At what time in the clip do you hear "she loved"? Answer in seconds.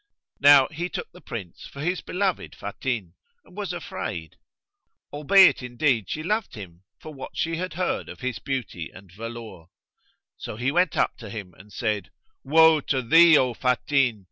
6.09-6.55